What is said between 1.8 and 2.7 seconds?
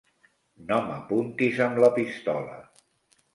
la pistola.